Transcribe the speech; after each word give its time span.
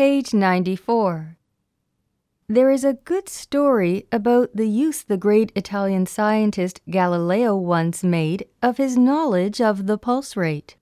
Page 0.00 0.32
94. 0.32 1.36
There 2.48 2.70
is 2.70 2.84
a 2.84 2.94
good 2.94 3.28
story 3.28 4.06
about 4.10 4.56
the 4.56 4.66
use 4.66 5.02
the 5.02 5.18
great 5.18 5.52
Italian 5.54 6.06
scientist 6.06 6.80
Galileo 6.88 7.54
once 7.54 8.02
made 8.02 8.46
of 8.62 8.78
his 8.78 8.96
knowledge 8.96 9.60
of 9.60 9.86
the 9.86 9.98
pulse 9.98 10.38
rate. 10.38 10.76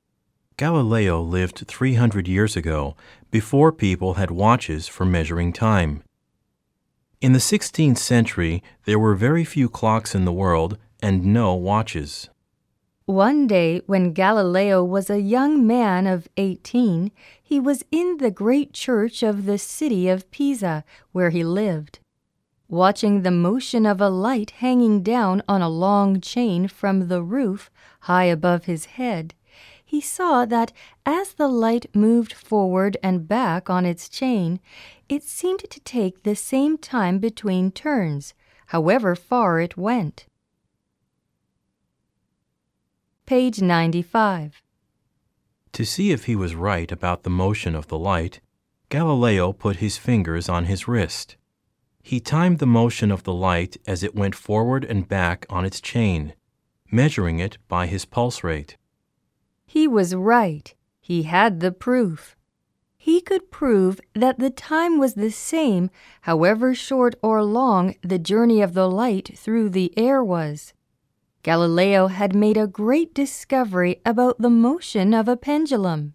Galileo 0.57 1.21
lived 1.21 1.67
300 1.67 2.29
years 2.29 2.55
ago, 2.55 2.95
before 3.33 3.73
people 3.73 4.15
had 4.15 4.31
watches 4.31 4.87
for 4.87 5.05
measuring 5.05 5.53
time. 5.53 6.05
In 7.21 7.33
the 7.33 7.41
16th 7.41 7.99
century, 7.99 8.63
there 8.85 9.01
were 9.01 9.17
very 9.17 9.45
few 9.45 9.69
clocks 9.69 10.15
in 10.15 10.27
the 10.27 10.33
world 10.33 10.79
and 11.03 11.25
no 11.25 11.55
watches. 11.55 12.31
One 13.09 13.47
day, 13.47 13.81
when 13.87 14.13
Galileo 14.13 14.85
was 14.85 15.09
a 15.09 15.19
young 15.19 15.67
man 15.67 16.07
of 16.07 16.29
18, 16.37 17.11
he 17.43 17.59
was 17.59 17.83
in 17.91 18.19
the 18.19 18.31
great 18.31 18.75
church 18.75 19.23
of 19.23 19.47
the 19.47 19.57
city 19.57 20.11
of 20.11 20.31
Pisa, 20.31 20.85
where 21.13 21.31
he 21.31 21.43
lived. 21.43 22.01
Watching 22.69 23.23
the 23.23 23.31
motion 23.31 23.87
of 23.87 24.03
a 24.03 24.11
light 24.11 24.51
hanging 24.51 25.03
down 25.03 25.43
on 25.49 25.63
a 25.63 25.71
long 25.71 26.21
chain 26.21 26.69
from 26.69 27.09
the 27.09 27.23
roof 27.23 27.71
high 28.01 28.25
above 28.25 28.67
his 28.67 28.85
head, 28.85 29.33
he 29.83 30.03
saw 30.03 30.45
that 30.45 30.75
as 31.07 31.33
the 31.33 31.49
light 31.49 31.87
moved 31.95 32.35
forward 32.35 32.99
and 33.03 33.27
back 33.27 33.71
on 33.71 33.87
its 33.87 34.11
chain, 34.11 34.61
it 35.09 35.23
seemed 35.23 35.61
to 35.71 35.81
take 35.81 36.25
the 36.25 36.37
same 36.37 36.77
time 36.77 37.21
between 37.21 37.71
turns, 37.71 38.35
however 38.67 39.17
far 39.17 39.61
it 39.61 39.79
went. 39.79 40.27
Page 43.29 43.61
95. 43.61 44.63
To 45.73 45.85
see 45.85 46.13
if 46.13 46.25
he 46.25 46.35
was 46.35 46.55
right 46.55 46.91
about 46.91 47.25
the 47.25 47.29
motion 47.29 47.75
of 47.75 47.89
the 47.89 47.99
light, 47.99 48.41
Galileo 48.89 49.53
put 49.53 49.77
his 49.85 49.99
fingers 49.99 50.49
on 50.49 50.65
his 50.65 50.89
wrist. 50.89 51.37
He 52.03 52.21
timed 52.21 52.59
the 52.59 52.67
motion 52.67 53.11
of 53.11 53.25
the 53.25 53.35
light 53.35 53.77
as 53.87 54.03
it 54.03 54.15
went 54.15 54.35
forward 54.35 54.83
and 54.83 55.07
back 55.07 55.45
on 55.51 55.67
its 55.67 55.79
chain, 55.79 56.33
measuring 56.91 57.39
it 57.39 57.59
by 57.69 57.87
his 57.87 58.07
pulse 58.07 58.43
rate. 58.43 58.79
He 59.67 59.87
was 59.87 60.15
right. 60.15 60.75
He 60.99 61.25
had 61.25 61.61
the 61.61 61.71
proof. 61.71 62.35
He 62.97 63.21
could 63.21 63.51
prove 63.51 64.01
that 64.15 64.39
the 64.39 64.49
time 64.49 64.97
was 64.97 65.13
the 65.13 65.31
same, 65.31 65.91
however 66.23 66.75
short 66.75 67.15
or 67.23 67.43
long 67.43 67.95
the 68.01 68.19
journey 68.19 68.63
of 68.63 68.73
the 68.73 68.89
light 68.89 69.37
through 69.37 69.69
the 69.69 69.93
air 69.99 70.25
was. 70.25 70.73
Galileo 71.43 72.09
had 72.09 72.35
made 72.35 72.57
a 72.57 72.67
great 72.67 73.15
discovery 73.15 74.01
about 74.05 74.41
the 74.41 74.51
motion 74.51 75.15
of 75.15 75.29
a 75.29 75.37
pendulum. 75.37 76.15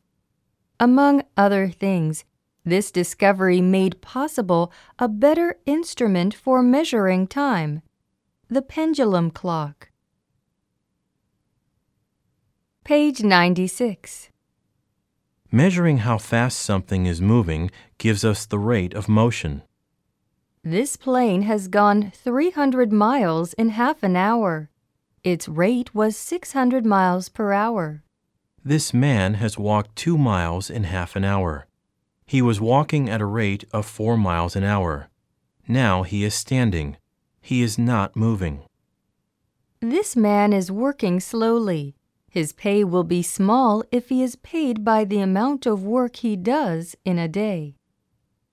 Among 0.79 1.23
other 1.37 1.69
things, 1.69 2.25
this 2.65 2.91
discovery 2.91 3.61
made 3.61 4.01
possible 4.01 4.71
a 4.99 5.07
better 5.07 5.57
instrument 5.65 6.33
for 6.33 6.61
measuring 6.61 7.27
time 7.27 7.81
the 8.49 8.61
pendulum 8.61 9.31
clock. 9.31 9.89
Page 12.83 13.23
96. 13.23 14.29
Measuring 15.51 15.99
how 15.99 16.17
fast 16.17 16.59
something 16.59 17.05
is 17.05 17.21
moving 17.21 17.71
gives 17.97 18.23
us 18.23 18.45
the 18.45 18.59
rate 18.59 18.93
of 18.93 19.09
motion. 19.09 19.63
This 20.63 20.95
plane 20.97 21.43
has 21.43 21.67
gone 21.67 22.11
300 22.11 22.91
miles 22.91 23.53
in 23.53 23.69
half 23.69 24.03
an 24.03 24.15
hour. 24.15 24.69
Its 25.23 25.47
rate 25.47 25.95
was 25.95 26.17
600 26.17 26.85
miles 26.85 27.29
per 27.29 27.53
hour. 27.53 28.03
This 28.65 28.93
man 28.93 29.35
has 29.35 29.57
walked 29.57 29.95
two 29.95 30.17
miles 30.17 30.69
in 30.69 30.83
half 30.83 31.15
an 31.15 31.23
hour. 31.23 31.65
He 32.25 32.41
was 32.41 32.59
walking 32.59 33.09
at 33.09 33.21
a 33.21 33.25
rate 33.25 33.63
of 33.71 33.85
four 33.85 34.17
miles 34.17 34.55
an 34.57 34.65
hour. 34.65 35.09
Now 35.65 36.03
he 36.03 36.25
is 36.25 36.33
standing. 36.33 36.97
He 37.41 37.61
is 37.61 37.77
not 37.77 38.17
moving. 38.17 38.63
This 39.79 40.15
man 40.15 40.51
is 40.51 40.69
working 40.71 41.21
slowly. 41.21 41.95
His 42.29 42.51
pay 42.51 42.83
will 42.83 43.03
be 43.03 43.21
small 43.21 43.83
if 43.91 44.09
he 44.09 44.23
is 44.23 44.35
paid 44.37 44.83
by 44.83 45.05
the 45.05 45.19
amount 45.19 45.65
of 45.65 45.83
work 45.83 46.17
he 46.17 46.35
does 46.35 46.95
in 47.05 47.17
a 47.17 47.27
day. 47.27 47.75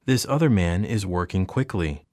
This 0.07 0.27
other 0.29 0.51
man 0.51 0.85
is 0.85 1.07
working 1.07 1.47
quickly. 1.47 2.05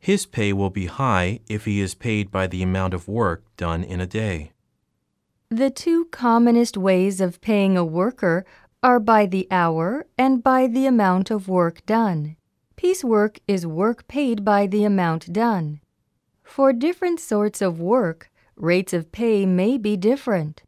His 0.00 0.26
pay 0.26 0.52
will 0.52 0.70
be 0.70 0.86
high 0.86 1.40
if 1.48 1.64
he 1.64 1.80
is 1.80 1.94
paid 1.94 2.30
by 2.30 2.46
the 2.46 2.62
amount 2.62 2.94
of 2.94 3.08
work 3.08 3.44
done 3.56 3.82
in 3.82 4.00
a 4.00 4.06
day. 4.06 4.52
The 5.50 5.70
two 5.70 6.06
commonest 6.06 6.76
ways 6.76 7.20
of 7.20 7.40
paying 7.40 7.76
a 7.76 7.84
worker 7.84 8.44
are 8.82 9.00
by 9.00 9.26
the 9.26 9.48
hour 9.50 10.06
and 10.16 10.42
by 10.42 10.66
the 10.66 10.86
amount 10.86 11.30
of 11.30 11.48
work 11.48 11.84
done. 11.86 12.36
Piecework 12.76 13.40
is 13.48 13.66
work 13.66 14.06
paid 14.06 14.44
by 14.44 14.66
the 14.66 14.84
amount 14.84 15.32
done. 15.32 15.80
For 16.44 16.72
different 16.72 17.18
sorts 17.18 17.60
of 17.60 17.80
work, 17.80 18.30
rates 18.56 18.92
of 18.92 19.10
pay 19.10 19.46
may 19.46 19.78
be 19.78 19.96
different. 19.96 20.62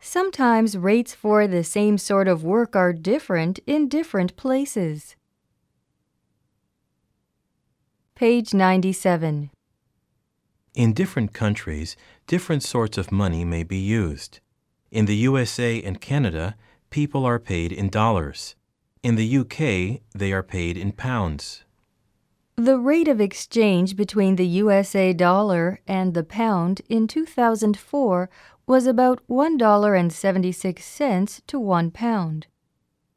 Sometimes 0.00 0.78
rates 0.78 1.14
for 1.14 1.46
the 1.46 1.62
same 1.62 1.98
sort 1.98 2.28
of 2.28 2.42
work 2.42 2.74
are 2.74 2.92
different 2.92 3.60
in 3.66 3.88
different 3.88 4.36
places. 4.36 5.16
Page 8.20 8.52
97. 8.52 9.48
In 10.74 10.92
different 10.92 11.32
countries, 11.32 11.96
different 12.26 12.62
sorts 12.62 12.98
of 12.98 13.10
money 13.10 13.46
may 13.46 13.62
be 13.62 13.78
used. 13.78 14.40
In 14.90 15.06
the 15.06 15.16
USA 15.16 15.80
and 15.80 16.02
Canada, 16.02 16.54
people 16.90 17.24
are 17.24 17.38
paid 17.38 17.72
in 17.72 17.88
dollars. 17.88 18.56
In 19.02 19.14
the 19.14 19.38
UK, 19.38 20.02
they 20.14 20.34
are 20.34 20.42
paid 20.42 20.76
in 20.76 20.92
pounds. 20.92 21.64
The 22.56 22.78
rate 22.78 23.08
of 23.08 23.22
exchange 23.22 23.96
between 23.96 24.36
the 24.36 24.48
USA 24.48 25.14
dollar 25.14 25.80
and 25.88 26.12
the 26.12 26.22
pound 26.22 26.82
in 26.90 27.06
2004 27.06 28.28
was 28.66 28.86
about 28.86 29.26
$1.76 29.30 31.40
to 31.46 31.58
1 31.58 31.90
pound. 31.90 32.48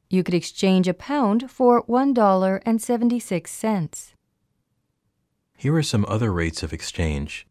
You 0.10 0.24
could 0.24 0.34
exchange 0.34 0.88
a 0.88 0.94
pound 0.94 1.52
for 1.52 1.84
$1.76. 1.88 4.14
Here 5.58 5.76
are 5.76 5.84
some 5.84 6.06
other 6.08 6.32
rates 6.34 6.64
of 6.64 6.74
exchange. 6.74 7.48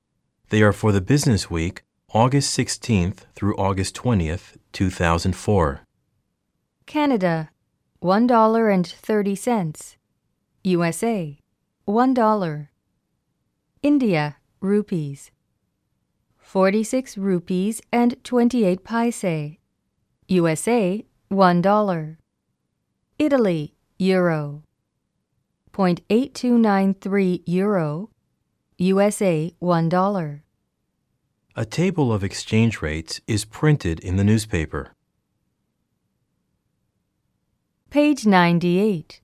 They 0.50 0.62
are 0.62 0.72
for 0.72 0.92
the 0.92 1.00
business 1.00 1.50
week, 1.50 1.82
August 2.12 2.56
16th 2.58 3.20
through 3.34 3.56
August 3.56 3.94
20th, 3.96 4.56
2004. 4.72 5.80
Canada, 6.84 7.50
$1.30. 8.02 9.96
USA, 10.64 11.38
$1. 11.88 12.68
India, 13.82 14.36
rupees. 14.60 15.30
46 16.36 17.16
rupees 17.16 17.80
and 17.90 18.22
28 18.22 18.84
paise. 18.84 19.56
USA, 20.28 21.04
$1. 21.30 22.16
Italy, 23.18 23.74
euro. 23.98 24.62
0.8293 25.72 27.42
euro. 27.46 28.10
USA, 28.78 29.54
$1. 29.62 30.40
A 31.54 31.64
table 31.64 32.12
of 32.12 32.24
exchange 32.24 32.82
rates 32.82 33.20
is 33.26 33.44
printed 33.44 34.00
in 34.00 34.16
the 34.16 34.24
newspaper. 34.24 34.94
Page 37.90 38.26
98. 38.26 39.20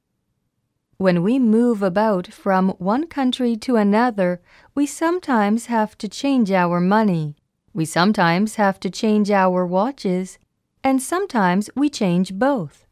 When 0.97 1.23
we 1.23 1.39
move 1.39 1.83
about 1.83 2.33
from 2.33 2.71
one 2.79 3.07
country 3.07 3.57
to 3.57 3.77
another, 3.77 4.41
we 4.75 4.87
sometimes 4.87 5.67
have 5.67 5.97
to 5.99 6.09
change 6.09 6.51
our 6.51 6.81
money. 6.81 7.37
We 7.73 7.85
sometimes 7.85 8.57
have 8.57 8.81
to 8.81 8.91
change 8.91 9.31
our 9.31 9.65
watches, 9.67 10.39
and 10.83 11.03
sometimes 11.03 11.71
we 11.75 11.89
change 11.89 12.35
both. 12.35 12.85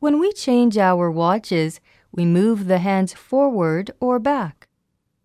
When 0.00 0.20
we 0.20 0.32
change 0.32 0.76
our 0.78 1.10
watches, 1.10 1.80
we 2.14 2.24
move 2.24 2.66
the 2.66 2.78
hands 2.78 3.12
forward 3.12 3.90
or 4.00 4.18
back. 4.18 4.68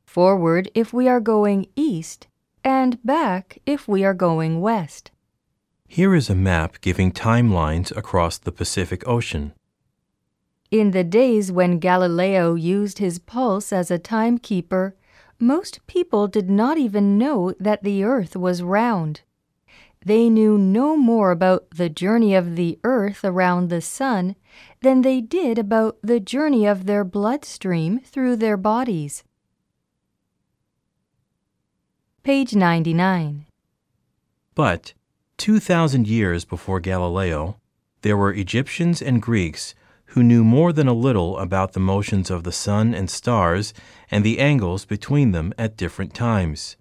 Forward 0.06 0.72
if 0.74 0.92
we 0.92 1.08
are 1.08 1.20
going 1.20 1.68
east, 1.76 2.28
and 2.64 3.02
back 3.04 3.60
if 3.66 3.88
we 3.88 4.04
are 4.04 4.16
going 4.16 4.60
west. 4.60 5.12
Here 5.88 6.16
is 6.16 6.30
a 6.30 6.36
map 6.36 6.82
giving 6.82 7.12
timelines 7.12 7.96
across 7.96 8.38
the 8.38 8.52
Pacific 8.52 9.08
Ocean. 9.08 9.54
In 10.72 10.92
the 10.92 11.04
days 11.04 11.52
when 11.52 11.80
Galileo 11.80 12.56
used 12.56 13.00
his 13.00 13.20
pulse 13.20 13.72
as 13.72 13.90
a 13.90 13.98
timekeeper, 14.00 14.96
most 15.40 15.86
people 15.88 16.28
did 16.28 16.50
not 16.50 16.78
even 16.78 17.18
know 17.18 17.54
that 17.60 17.84
the 17.84 18.04
earth 18.04 18.36
was 18.36 18.62
round. 18.62 19.22
They 20.06 20.30
knew 20.30 20.58
no 20.58 20.96
more 20.96 21.32
about 21.32 21.72
the 21.72 21.90
journey 21.90 22.34
of 22.34 22.56
the 22.56 22.80
earth 22.84 23.26
around 23.26 23.70
the 23.70 23.82
sun 23.82 24.36
than 24.82 25.02
they 25.02 25.20
did 25.20 25.58
about 25.58 25.98
the 26.02 26.22
journey 26.22 26.66
of 26.66 26.86
their 26.86 27.04
bloodstream 27.04 28.00
through 28.00 28.38
their 28.38 28.56
bodies. 28.56 29.24
Page 32.24 32.56
99. 32.56 33.46
But 34.56 34.94
2,000 35.38 36.08
years 36.08 36.46
before 36.46 36.80
Galileo, 36.80 37.58
there 38.02 38.18
were 38.18 38.34
Egyptians 38.34 39.02
and 39.02 39.22
Greeks 39.22 39.76
who 40.14 40.24
knew 40.24 40.44
more 40.44 40.74
than 40.74 40.88
a 40.88 40.94
little 40.94 41.38
about 41.38 41.74
the 41.74 41.80
motions 41.80 42.32
of 42.32 42.44
the 42.44 42.52
sun 42.52 42.94
and 42.94 43.10
stars 43.10 43.74
and 44.10 44.24
the 44.24 44.40
angles 44.40 44.86
between 44.86 45.32
them 45.32 45.54
at 45.58 45.78
different 45.78 46.14
times. 46.14 46.78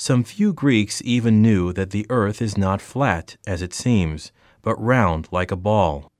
Some 0.00 0.24
few 0.24 0.54
Greeks 0.54 1.02
even 1.04 1.42
knew 1.42 1.74
that 1.74 1.90
the 1.90 2.06
earth 2.08 2.40
is 2.40 2.56
not 2.56 2.80
flat, 2.80 3.36
as 3.46 3.60
it 3.60 3.74
seems, 3.74 4.32
but 4.62 4.82
round 4.82 5.28
like 5.30 5.50
a 5.50 5.56
ball. 5.56 6.10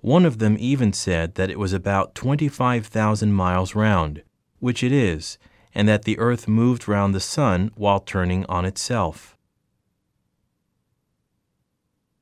One 0.00 0.24
of 0.24 0.38
them 0.38 0.56
even 0.58 0.94
said 0.94 1.34
that 1.34 1.50
it 1.50 1.58
was 1.58 1.74
about 1.74 2.14
25,000 2.14 3.30
miles 3.30 3.74
round, 3.74 4.22
which 4.58 4.82
it 4.82 4.90
is, 4.90 5.36
and 5.74 5.86
that 5.86 6.04
the 6.04 6.18
earth 6.18 6.48
moved 6.48 6.88
round 6.88 7.14
the 7.14 7.20
sun 7.20 7.72
while 7.74 8.00
turning 8.00 8.46
on 8.46 8.64
itself. 8.64 9.36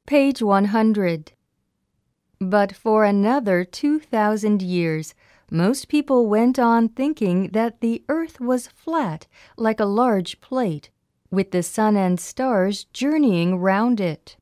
Page 0.04 0.42
100. 0.42 1.30
But 2.40 2.74
for 2.74 3.04
another 3.04 3.62
2,000 3.62 4.62
years, 4.62 5.14
most 5.50 5.88
people 5.88 6.26
went 6.26 6.58
on 6.58 6.88
thinking 6.88 7.48
that 7.48 7.80
the 7.80 8.02
earth 8.08 8.40
was 8.40 8.68
flat 8.68 9.26
like 9.56 9.80
a 9.80 9.84
large 9.84 10.40
plate, 10.40 10.90
with 11.30 11.50
the 11.50 11.62
sun 11.62 11.96
and 11.96 12.20
stars 12.20 12.84
journeying 12.92 13.58
round 13.58 14.00
it. 14.00 14.36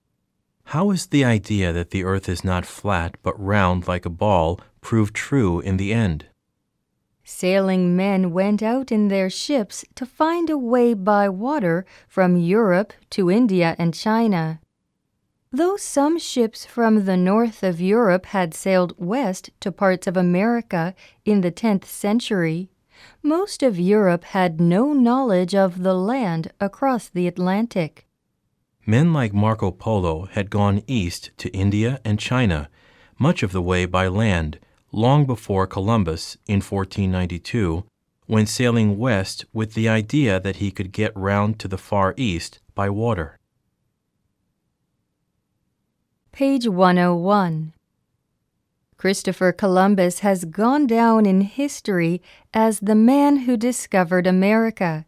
How 0.70 0.91
is 0.91 1.06
the 1.06 1.25
idea 1.25 1.73
that 1.73 1.91
the 1.91 2.03
earth 2.03 2.29
is 2.29 2.43
not 2.43 2.67
flat 2.67 3.17
but 3.23 3.38
round 3.41 3.87
like 3.87 4.05
a 4.05 4.11
ball 4.11 4.61
proved 4.81 5.14
true 5.14 5.61
in 5.61 5.76
the 5.76 5.93
end? 5.93 6.26
Sailing 7.23 7.97
men 7.97 8.32
went 8.32 8.62
out 8.62 8.91
in 8.91 9.08
their 9.08 9.31
ships 9.31 9.85
to 9.94 10.06
find 10.06 10.50
a 10.50 10.58
way 10.58 10.94
by 10.94 11.29
water 11.29 11.85
from 12.08 12.37
Europe 12.37 12.93
to 13.11 13.31
India 13.31 13.76
and 13.79 13.94
China. 13.94 14.61
Though 15.56 15.79
some 15.79 16.19
ships 16.19 16.67
from 16.67 17.06
the 17.06 17.17
north 17.17 17.62
of 17.62 17.81
Europe 17.81 18.26
had 18.26 18.53
sailed 18.53 18.93
west 18.99 19.49
to 19.61 19.73
parts 19.73 20.06
of 20.06 20.14
America 20.14 20.94
in 21.25 21.41
the 21.41 21.50
10th 21.50 21.87
century, 21.87 22.69
most 23.23 23.62
of 23.62 23.79
Europe 23.79 24.25
had 24.25 24.61
no 24.61 24.93
knowledge 24.93 25.55
of 25.55 25.82
the 25.82 25.94
land 25.94 26.53
across 26.61 27.08
the 27.08 27.26
Atlantic. 27.26 28.05
Men 28.85 29.14
like 29.14 29.32
Marco 29.32 29.70
Polo 29.70 30.26
had 30.26 30.50
gone 30.50 30.82
east 30.87 31.31
to 31.38 31.49
India 31.56 32.03
and 32.05 32.19
China, 32.19 32.69
much 33.19 33.43
of 33.43 33.53
the 33.53 33.62
way 33.62 33.87
by 33.87 34.08
land, 34.08 34.58
long 34.93 35.25
before 35.25 35.67
Columbus 35.67 36.37
in 36.47 36.61
1492, 36.61 37.82
when 38.26 38.44
sailing 38.44 38.99
west 38.99 39.47
with 39.55 39.73
the 39.73 39.88
idea 39.88 40.38
that 40.38 40.56
he 40.56 40.70
could 40.70 40.93
get 40.93 41.17
round 41.17 41.58
to 41.58 41.67
the 41.67 41.79
Far 41.79 42.12
East 42.19 42.61
by 42.75 42.91
water. 42.91 43.38
Page 46.36 46.68
101. 46.68 47.72
Christopher 48.98 49.52
Columbus 49.52 50.18
has 50.18 50.44
gone 50.44 50.86
down 50.86 51.24
in 51.24 51.40
history 51.40 52.20
as 52.52 52.80
the 52.80 52.94
man 52.94 53.38
who 53.46 53.56
discovered 53.56 54.26
America. 54.26 55.06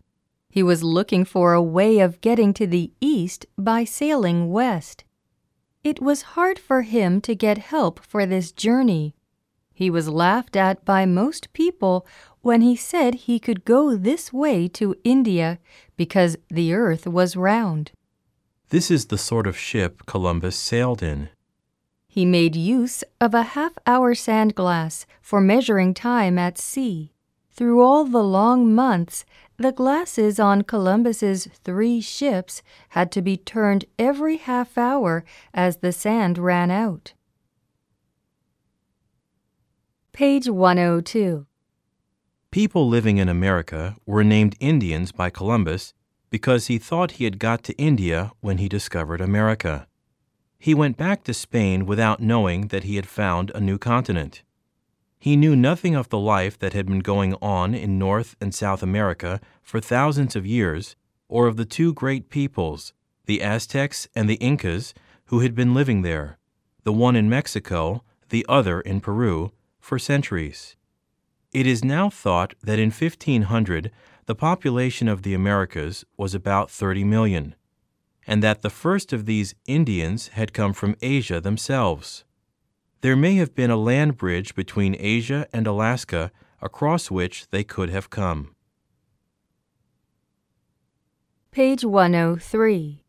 He 0.49 0.63
was 0.63 0.83
looking 0.83 1.27
for 1.27 1.53
a 1.53 1.61
way 1.61 1.99
of 1.99 2.23
getting 2.23 2.55
to 2.55 2.67
the 2.67 2.93
east 2.99 3.45
by 3.59 3.85
sailing 3.85 4.51
west. 4.51 5.05
It 5.85 6.01
was 6.01 6.33
hard 6.33 6.59
for 6.59 6.81
him 6.81 7.21
to 7.21 7.35
get 7.35 7.59
help 7.59 8.01
for 8.01 8.25
this 8.25 8.51
journey. 8.51 9.15
He 9.75 9.91
was 9.91 10.09
laughed 10.09 10.57
at 10.57 10.83
by 10.87 11.05
most 11.05 11.53
people 11.53 12.07
when 12.41 12.63
he 12.63 12.75
said 12.75 13.15
he 13.15 13.39
could 13.39 13.67
go 13.67 13.97
this 13.97 14.33
way 14.33 14.67
to 14.69 14.97
India 15.05 15.59
because 15.95 16.39
the 16.49 16.73
earth 16.73 17.07
was 17.07 17.37
round. 17.37 17.93
This 18.71 18.91
is 18.91 19.07
the 19.07 19.17
sort 19.17 19.47
of 19.47 19.57
ship 19.57 20.05
Columbus 20.05 20.55
sailed 20.55 21.03
in. 21.03 21.31
He 22.07 22.27
made 22.27 22.55
use 22.55 23.03
of 23.19 23.33
a 23.33 23.43
half 23.43 23.73
hour 23.87 24.15
sand 24.15 24.55
glass 24.55 25.07
for 25.23 25.41
measuring 25.41 25.95
time 25.95 26.39
at 26.39 26.59
sea. 26.59 27.13
Through 27.51 27.83
all 27.83 28.05
the 28.05 28.23
long 28.23 28.75
months, 28.75 29.25
the 29.57 29.73
glasses 29.73 30.39
on 30.39 30.63
Columbus's 30.63 31.49
three 31.65 32.01
ships 32.01 32.63
had 32.91 33.11
to 33.13 33.23
be 33.23 33.37
turned 33.37 33.87
every 33.99 34.37
half 34.37 34.77
hour 34.77 35.25
as 35.55 35.79
the 35.79 35.91
sand 35.91 36.37
ran 36.37 36.71
out. 36.71 37.15
Page 40.13 40.49
102. 40.49 41.47
People 42.51 42.87
living 42.87 43.17
in 43.17 43.29
America 43.29 43.97
were 44.05 44.25
named 44.25 44.57
Indians 44.61 45.11
by 45.11 45.31
Columbus 45.31 45.95
because 46.31 46.67
he 46.67 46.79
thought 46.79 47.13
he 47.13 47.25
had 47.25 47.39
got 47.39 47.63
to 47.65 47.77
India 47.77 48.33
when 48.41 48.59
he 48.59 48.69
discovered 48.69 49.21
America. 49.21 49.87
He 50.59 50.75
went 50.75 50.97
back 50.97 51.25
to 51.25 51.35
Spain 51.35 51.87
without 51.87 52.21
knowing 52.21 52.69
that 52.69 52.85
he 52.85 52.97
had 52.97 53.07
found 53.07 53.51
a 53.55 53.61
new 53.61 53.79
continent. 53.79 54.43
He 55.19 55.37
knew 55.37 55.57
nothing 55.57 55.95
of 55.95 56.09
the 56.09 56.19
life 56.19 56.59
that 56.59 56.73
had 56.73 56.87
been 56.87 57.01
going 57.01 57.35
on 57.43 57.75
in 57.75 57.99
North 57.99 58.37
and 58.41 58.55
South 58.55 58.83
America 58.83 59.41
for 59.63 59.81
thousands 59.81 60.37
of 60.37 60.47
years, 60.47 60.97
or 61.29 61.47
of 61.47 61.57
the 61.57 61.65
two 61.65 61.93
great 61.93 62.29
peoples, 62.29 62.93
the 63.27 63.43
Aztecs 63.43 64.09
and 64.15 64.29
the 64.29 64.37
Incas, 64.37 64.95
who 65.27 65.41
had 65.41 65.55
been 65.55 65.75
living 65.75 66.03
there, 66.03 66.39
the 66.85 66.93
one 66.93 67.17
in 67.17 67.29
Mexico, 67.29 68.03
the 68.29 68.47
other 68.49 68.81
in 68.81 69.01
Peru, 69.01 69.53
for 69.81 69.99
centuries. 69.99 70.77
It 71.53 71.67
is 71.67 71.85
now 71.85 72.11
thought 72.11 72.55
that 72.63 72.79
in 72.79 72.91
1500 72.91 73.91
the 74.29 74.35
population 74.35 75.09
of 75.09 75.23
the 75.23 75.33
Americas 75.33 76.05
was 76.19 76.35
about 76.35 76.71
30 76.71 77.03
million, 77.03 77.55
and 78.27 78.43
that 78.43 78.61
the 78.61 78.69
first 78.69 79.11
of 79.11 79.25
these 79.25 79.55
Indians 79.67 80.29
had 80.29 80.53
come 80.53 80.75
from 80.75 80.95
Asia 81.01 81.41
themselves. 81.41 82.25
There 83.01 83.17
may 83.17 83.37
have 83.37 83.55
been 83.55 83.71
a 83.71 83.77
land 83.79 84.19
bridge 84.19 84.55
between 84.55 84.95
Asia 84.99 85.49
and 85.51 85.67
Alaska 85.67 86.31
across 86.61 87.11
which 87.11 87.49
they 87.49 87.65
could 87.65 87.89
have 87.89 88.11
come. 88.11 88.55
Page 91.51 91.83
103. 91.83 93.03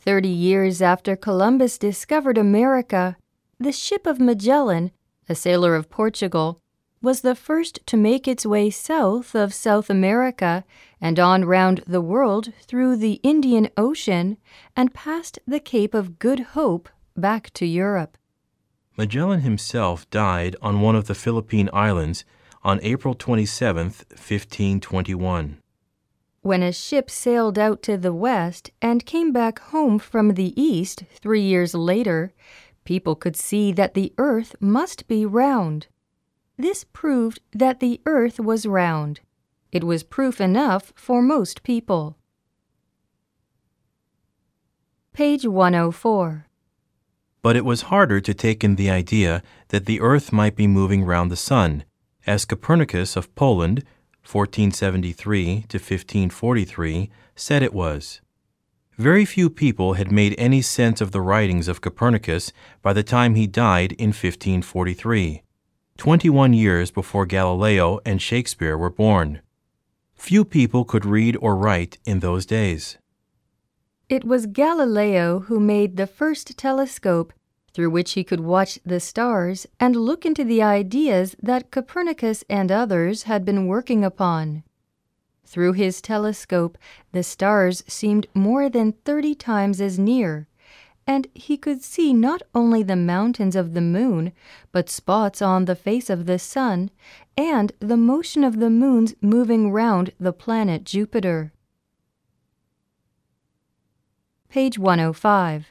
Thirty 0.00 0.28
years 0.28 0.80
after 0.80 1.16
Columbus 1.16 1.76
discovered 1.76 2.38
America, 2.38 3.18
the 3.60 3.72
ship 3.72 4.06
of 4.06 4.18
Magellan, 4.18 4.90
a 5.28 5.34
sailor 5.34 5.76
of 5.76 5.90
Portugal, 5.90 6.62
was 7.04 7.20
the 7.20 7.34
first 7.34 7.78
to 7.86 7.98
make 7.98 8.26
its 8.26 8.46
way 8.46 8.70
south 8.70 9.34
of 9.34 9.52
South 9.52 9.90
America 9.90 10.64
and 11.02 11.20
on 11.20 11.44
round 11.44 11.84
the 11.86 12.00
world 12.00 12.50
through 12.62 12.96
the 12.96 13.20
Indian 13.22 13.68
Ocean 13.76 14.38
and 14.74 14.94
past 14.94 15.38
the 15.46 15.60
Cape 15.60 15.92
of 15.92 16.18
Good 16.18 16.40
Hope 16.56 16.88
back 17.14 17.52
to 17.52 17.66
Europe. 17.66 18.16
Magellan 18.96 19.40
himself 19.40 20.08
died 20.08 20.56
on 20.62 20.80
one 20.80 20.96
of 20.96 21.06
the 21.06 21.14
Philippine 21.14 21.68
Islands 21.74 22.24
on 22.62 22.80
April 22.82 23.14
27, 23.14 23.84
1521. 23.84 25.58
When 26.40 26.62
a 26.62 26.72
ship 26.72 27.10
sailed 27.10 27.58
out 27.58 27.82
to 27.82 27.98
the 27.98 28.14
west 28.14 28.70
and 28.80 29.04
came 29.04 29.30
back 29.30 29.58
home 29.58 29.98
from 29.98 30.34
the 30.34 30.58
east 30.60 31.04
three 31.10 31.42
years 31.42 31.74
later, 31.74 32.32
people 32.84 33.14
could 33.14 33.36
see 33.36 33.72
that 33.72 33.92
the 33.92 34.14
earth 34.16 34.56
must 34.58 35.06
be 35.06 35.26
round. 35.26 35.88
This 36.56 36.84
proved 36.84 37.40
that 37.52 37.80
the 37.80 38.00
earth 38.06 38.38
was 38.38 38.64
round. 38.64 39.20
It 39.72 39.82
was 39.82 40.04
proof 40.04 40.40
enough 40.40 40.92
for 40.94 41.20
most 41.20 41.62
people. 41.64 42.16
Page 45.12 45.46
104. 45.46 46.46
But 47.42 47.56
it 47.56 47.64
was 47.64 47.82
harder 47.82 48.20
to 48.20 48.34
take 48.34 48.64
in 48.64 48.76
the 48.76 48.90
idea 48.90 49.42
that 49.68 49.86
the 49.86 50.00
earth 50.00 50.32
might 50.32 50.56
be 50.56 50.66
moving 50.66 51.04
round 51.04 51.30
the 51.30 51.36
sun, 51.36 51.84
as 52.26 52.44
Copernicus 52.44 53.16
of 53.16 53.34
Poland, 53.34 53.84
1473 54.24 55.66
to 55.68 55.78
1543, 55.78 57.10
said 57.36 57.62
it 57.62 57.74
was. 57.74 58.20
Very 58.96 59.24
few 59.24 59.50
people 59.50 59.94
had 59.94 60.10
made 60.10 60.34
any 60.38 60.62
sense 60.62 61.00
of 61.00 61.10
the 61.10 61.20
writings 61.20 61.68
of 61.68 61.80
Copernicus 61.80 62.52
by 62.80 62.92
the 62.92 63.02
time 63.02 63.34
he 63.34 63.46
died 63.46 63.92
in 63.92 64.08
1543. 64.08 65.43
21 65.96 66.52
years 66.52 66.90
before 66.90 67.24
Galileo 67.24 68.00
and 68.04 68.20
Shakespeare 68.20 68.76
were 68.76 68.90
born. 68.90 69.40
Few 70.14 70.44
people 70.44 70.84
could 70.84 71.06
read 71.06 71.36
or 71.40 71.56
write 71.56 71.98
in 72.04 72.20
those 72.20 72.44
days. 72.44 72.98
It 74.08 74.24
was 74.24 74.46
Galileo 74.46 75.40
who 75.40 75.60
made 75.60 75.96
the 75.96 76.06
first 76.06 76.58
telescope 76.58 77.32
through 77.72 77.90
which 77.90 78.12
he 78.12 78.22
could 78.22 78.40
watch 78.40 78.78
the 78.84 79.00
stars 79.00 79.66
and 79.80 79.96
look 79.96 80.24
into 80.24 80.44
the 80.44 80.62
ideas 80.62 81.34
that 81.42 81.70
Copernicus 81.70 82.44
and 82.48 82.70
others 82.70 83.24
had 83.24 83.44
been 83.44 83.66
working 83.66 84.04
upon. 84.04 84.62
Through 85.44 85.72
his 85.72 86.00
telescope, 86.00 86.78
the 87.12 87.22
stars 87.22 87.82
seemed 87.86 88.26
more 88.34 88.68
than 88.68 88.92
30 88.92 89.34
times 89.34 89.80
as 89.80 89.98
near, 89.98 90.48
and 91.06 91.26
he 91.34 91.56
could 91.56 91.82
see 91.82 92.12
not 92.12 92.42
only 92.54 92.82
the 92.82 92.96
mountains 92.96 93.56
of 93.56 93.74
the 93.74 93.80
moon, 93.80 94.32
but 94.72 94.88
spots 94.88 95.42
on 95.42 95.64
the 95.64 95.76
face 95.76 96.08
of 96.08 96.26
the 96.26 96.38
sun, 96.38 96.90
and 97.36 97.72
the 97.80 97.96
motion 97.96 98.44
of 98.44 98.58
the 98.58 98.70
moons 98.70 99.14
moving 99.20 99.70
round 99.70 100.12
the 100.18 100.32
planet 100.32 100.84
Jupiter. 100.84 101.52
Page 104.48 104.78
105. 104.78 105.66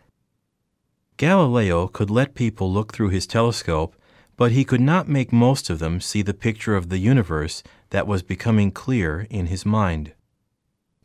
Galileo 1.18 1.88
could 1.88 2.10
let 2.10 2.36
people 2.36 2.72
look 2.72 2.94
through 2.94 3.10
his 3.10 3.26
telescope 3.26 3.96
but 4.36 4.52
he 4.52 4.64
could 4.64 4.82
not 4.82 5.08
make 5.08 5.32
most 5.32 5.70
of 5.70 5.80
them 5.80 6.02
see 6.02 6.22
the 6.22 6.34
picture 6.34 6.76
of 6.76 6.90
the 6.90 6.98
universe 6.98 7.64
that 7.92 8.08
was 8.08 8.24
becoming 8.24 8.72
clear 8.72 9.28
in 9.30 9.48
his 9.48 9.66
mind. 9.66 10.14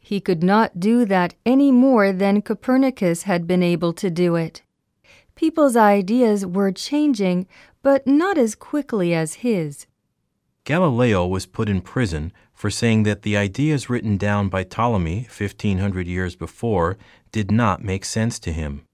He 0.08 0.20
could 0.20 0.42
not 0.42 0.80
do 0.80 1.04
that 1.04 1.34
any 1.44 1.70
more 1.70 2.12
than 2.12 2.40
Copernicus 2.40 3.24
had 3.24 3.46
been 3.46 3.62
able 3.62 3.92
to 3.92 4.08
do 4.08 4.36
it. 4.36 4.62
People's 5.34 5.76
ideas 5.76 6.46
were 6.46 6.72
changing, 6.72 7.46
but 7.82 8.06
not 8.06 8.38
as 8.38 8.54
quickly 8.54 9.12
as 9.12 9.44
his. 9.44 9.84
Galileo 10.64 11.26
was 11.26 11.44
put 11.44 11.68
in 11.68 11.82
prison 11.82 12.32
for 12.54 12.70
saying 12.70 13.02
that 13.02 13.20
the 13.20 13.36
ideas 13.36 13.90
written 13.90 14.16
down 14.16 14.48
by 14.48 14.64
Ptolemy 14.64 15.26
1500 15.28 16.06
years 16.06 16.34
before 16.36 16.96
did 17.30 17.50
not 17.50 17.84
make 17.84 18.06
sense 18.06 18.38
to 18.38 18.50
him. 18.50 18.87